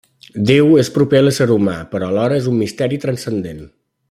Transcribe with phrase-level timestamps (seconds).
[0.51, 3.67] Déu és proper a l'ésser humà, però alhora és un misteri transcendent.